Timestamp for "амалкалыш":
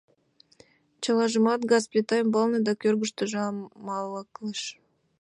3.49-4.61